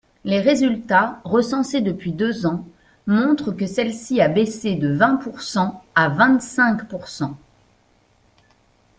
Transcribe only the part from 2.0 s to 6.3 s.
deux ans, montrent que celle-ci a baissé de vingtpourcent à